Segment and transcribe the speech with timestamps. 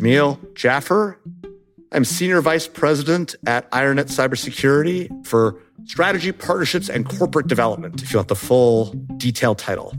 [0.00, 1.20] Jamil Jaffer.
[1.92, 8.18] I'm Senior Vice President at IronNet Cybersecurity for Strategy, Partnerships, and Corporate Development, if you
[8.18, 9.92] want the full detailed title.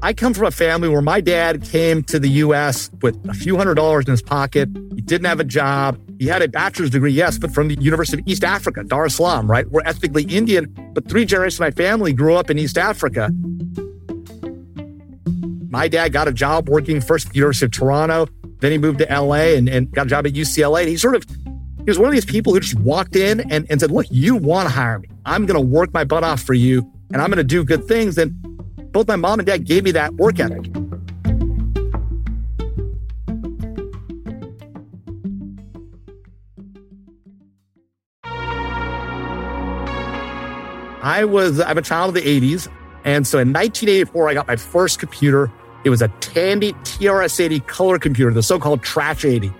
[0.00, 3.56] I come from a family where my dad came to the US with a few
[3.56, 4.68] hundred dollars in his pocket.
[4.94, 5.98] He didn't have a job.
[6.18, 9.16] He had a bachelor's degree, yes, but from the University of East Africa, Dar es
[9.16, 9.68] Salaam, right?
[9.70, 13.30] We're ethnically Indian, but three generations of my family grew up in East Africa.
[15.68, 18.28] My dad got a job working first at the University of Toronto.
[18.60, 20.82] Then he moved to LA and, and got a job at UCLA.
[20.82, 21.24] And he sort of,
[21.78, 24.36] he was one of these people who just walked in and, and said, Look, you
[24.36, 25.08] want to hire me.
[25.26, 27.86] I'm going to work my butt off for you and I'm going to do good
[27.86, 28.18] things.
[28.18, 28.34] And
[28.92, 30.72] both my mom and dad gave me that work ethic.
[41.04, 42.66] I was, I'm a child of the 80s.
[43.04, 45.52] And so in 1984, I got my first computer.
[45.84, 49.52] It was a Tandy TRS-80 color computer, the so-called Trash 80.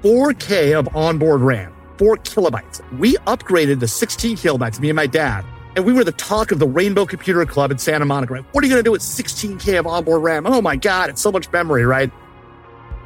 [0.00, 2.80] 4K of onboard RAM, four kilobytes.
[2.98, 5.44] We upgraded to 16 kilobytes, me and my dad.
[5.76, 8.44] And we were the talk of the Rainbow Computer Club in Santa Monica, right?
[8.52, 10.46] What are you going to do with 16K of onboard RAM?
[10.46, 12.10] Oh my God, it's so much memory, right?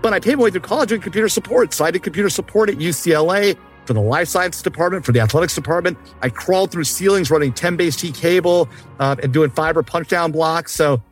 [0.00, 1.74] But I paid my way through college in computer support.
[1.74, 3.58] So I did computer support at UCLA
[3.88, 5.96] for the life sciences department, for the athletics department.
[6.20, 8.68] I crawled through ceilings running 10 base T cable
[9.00, 10.72] uh, and doing fiber punch down blocks.
[10.72, 11.02] So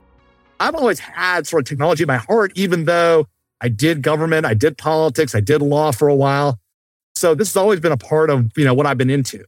[0.60, 3.28] I've always had sort of technology in my heart, even though
[3.62, 6.60] I did government, I did politics, I did law for a while.
[7.14, 9.42] So this has always been a part of, you know, what I've been into.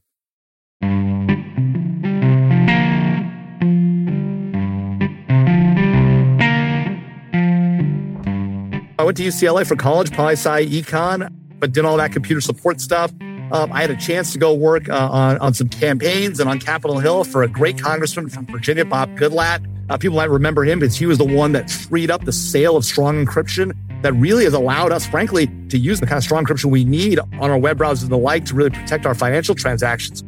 [8.97, 12.81] I went to UCLA for college, poli sci, econ, but did all that computer support
[12.81, 13.11] stuff.
[13.51, 16.59] Um, I had a chance to go work uh, on, on some campaigns and on
[16.59, 19.65] Capitol Hill for a great congressman from Virginia, Bob Goodlatte.
[19.89, 22.77] Uh, people might remember him because he was the one that freed up the sale
[22.77, 26.45] of strong encryption that really has allowed us, frankly, to use the kind of strong
[26.45, 29.55] encryption we need on our web browsers and the like to really protect our financial
[29.55, 30.23] transactions.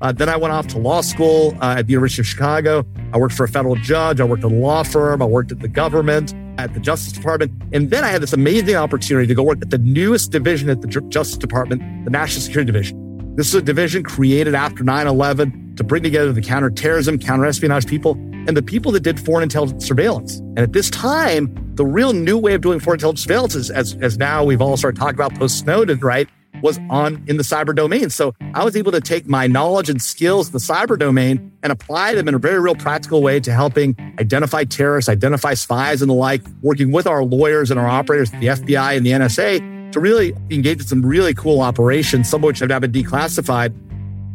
[0.00, 2.86] Uh, then I went off to law school uh, at the University of Chicago.
[3.12, 4.20] I worked for a federal judge.
[4.20, 5.22] I worked at a law firm.
[5.22, 7.52] I worked at the government, at the Justice Department.
[7.72, 10.80] And then I had this amazing opportunity to go work at the newest division at
[10.80, 13.34] the Justice Department, the National Security Division.
[13.36, 18.12] This is a division created after 9 11 to bring together the counterterrorism, counterespionage people,
[18.48, 20.36] and the people that did foreign intelligence surveillance.
[20.38, 23.94] And at this time, the real new way of doing foreign intelligence surveillance is, as,
[24.00, 26.28] as now we've all started talking about post Snowden, right?
[26.62, 26.90] Was mm-hmm.
[26.90, 28.10] on in the cyber domain.
[28.10, 31.72] So I was able to take my knowledge and skills in the cyber domain and
[31.72, 36.10] apply them in a very real practical way to helping identify terrorists, identify spies and
[36.10, 40.00] the like, working with our lawyers and our operators, the FBI and the NSA to
[40.00, 43.74] really engage in some really cool operations, some of which have now been declassified.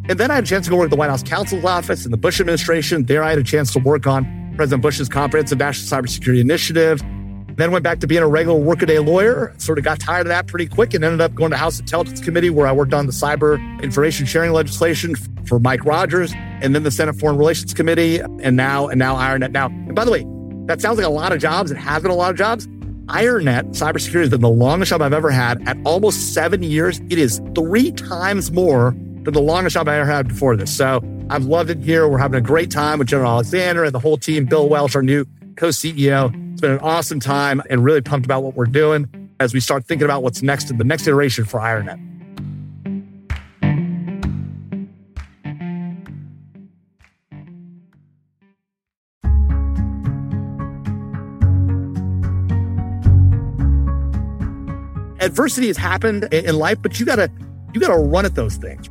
[0.08, 2.04] And then I had a chance to go work at the White House counsel's office
[2.04, 3.04] in the Bush administration.
[3.04, 4.24] There I had a chance to work on
[4.56, 7.00] President Bush's comprehensive national cybersecurity initiative
[7.56, 9.54] then went back to being a regular workaday lawyer.
[9.58, 12.20] Sort of got tired of that pretty quick and ended up going to House Intelligence
[12.20, 15.14] Committee where I worked on the cyber information sharing legislation
[15.46, 19.50] for Mike Rogers, and then the Senate Foreign Relations Committee, and now and now IronNet.
[19.50, 20.24] Now, and by the way,
[20.66, 21.70] that sounds like a lot of jobs.
[21.70, 22.66] It has been a lot of jobs.
[23.06, 25.66] IronNet cybersecurity has been the longest job I've ever had.
[25.68, 30.10] At almost seven years, it is three times more than the longest job I ever
[30.10, 30.74] had before this.
[30.74, 32.08] So I've loved it here.
[32.08, 34.44] We're having a great time with General Alexander and the whole team.
[34.44, 35.26] Bill Welch, our new
[35.56, 36.41] co-CEO.
[36.52, 39.86] It's been an awesome time and really pumped about what we're doing as we start
[39.86, 42.12] thinking about what's next in the next iteration for IronNet.
[55.22, 57.30] adversity has happened in life, but you gotta
[57.72, 58.90] you gotta run at those things.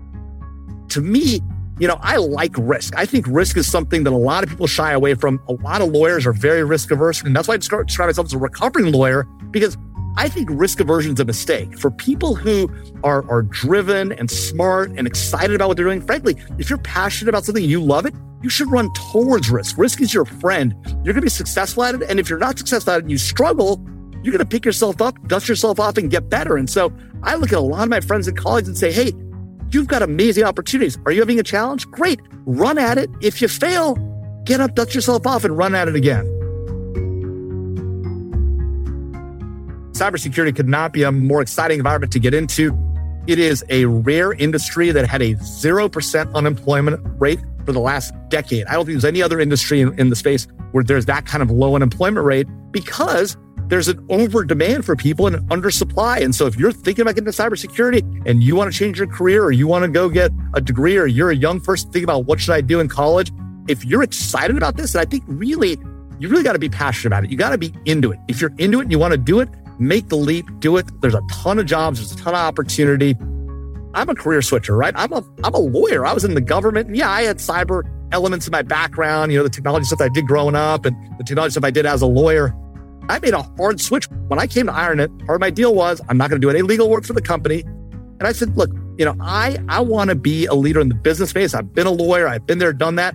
[0.89, 1.41] To me,
[1.81, 2.93] you know, I like risk.
[2.95, 5.41] I think risk is something that a lot of people shy away from.
[5.49, 8.33] A lot of lawyers are very risk averse, and that's why I describe myself as
[8.33, 9.77] a recovering lawyer because
[10.15, 11.79] I think risk aversion is a mistake.
[11.79, 12.69] For people who
[13.03, 17.29] are, are driven and smart and excited about what they're doing, frankly, if you're passionate
[17.29, 18.13] about something and you love it,
[18.43, 19.75] you should run towards risk.
[19.79, 20.75] Risk is your friend.
[21.03, 22.03] You're going to be successful at it.
[22.03, 23.83] And if you're not successful at it and you struggle,
[24.21, 26.57] you're going to pick yourself up, dust yourself off, and get better.
[26.57, 26.93] And so
[27.23, 29.13] I look at a lot of my friends and colleagues and say, hey,
[29.73, 30.97] you've got amazing opportunities.
[31.05, 31.89] Are you having a challenge?
[31.91, 32.21] Great.
[32.45, 33.09] Run at it.
[33.21, 33.95] If you fail,
[34.43, 36.25] get up, dust yourself off, and run at it again.
[39.93, 42.77] Cybersecurity could not be a more exciting environment to get into.
[43.27, 48.65] It is a rare industry that had a 0% unemployment rate for the last decade.
[48.65, 51.43] I don't think there's any other industry in, in the space where there's that kind
[51.43, 53.37] of low unemployment rate because
[53.71, 56.21] there's an over demand for people and an undersupply.
[56.21, 59.07] And so if you're thinking about getting into cybersecurity and you want to change your
[59.07, 62.03] career or you want to go get a degree or you're a young person thinking
[62.03, 63.31] about what should I do in college,
[63.69, 65.77] if you're excited about this, and I think really,
[66.19, 67.31] you really got to be passionate about it.
[67.31, 68.19] You got to be into it.
[68.27, 69.47] If you're into it and you want to do it,
[69.79, 70.85] make the leap, do it.
[70.99, 71.99] There's a ton of jobs.
[71.99, 73.15] There's a ton of opportunity.
[73.93, 74.93] I'm a career switcher, right?
[74.97, 76.05] I'm a, I'm a lawyer.
[76.05, 76.87] I was in the government.
[76.87, 80.09] And yeah, I had cyber elements in my background, you know, the technology stuff I
[80.09, 82.53] did growing up and the technology stuff I did as a lawyer.
[83.11, 84.07] I made a hard switch.
[84.29, 86.49] When I came to IronNet, part of my deal was I'm not going to do
[86.49, 87.59] any legal work for the company.
[87.59, 90.95] And I said, look, you know, I, I want to be a leader in the
[90.95, 91.53] business space.
[91.53, 92.27] I've been a lawyer.
[92.27, 93.13] I've been there, done that.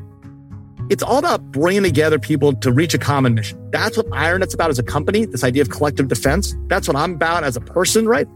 [0.90, 3.58] It's all about bringing together people to reach a common mission.
[3.70, 6.54] That's what IronNet's about as a company, this idea of collective defense.
[6.66, 8.28] That's what I'm about as a person, right?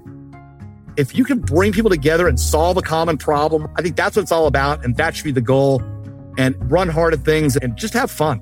[0.97, 4.23] If you can bring people together and solve a common problem, I think that's what
[4.23, 4.83] it's all about.
[4.83, 5.83] And that should be the goal.
[6.39, 8.41] And run hard at things and just have fun.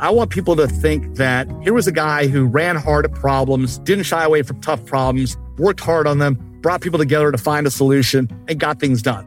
[0.00, 3.76] I want people to think that here was a guy who ran hard at problems,
[3.80, 7.66] didn't shy away from tough problems, worked hard on them, brought people together to find
[7.66, 9.26] a solution, and got things done.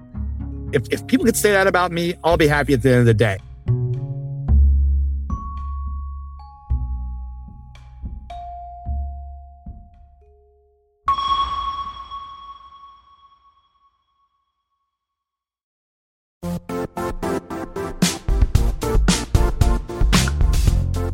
[0.73, 3.05] If, if people could say that about me, I'll be happy at the end of
[3.05, 3.37] the day.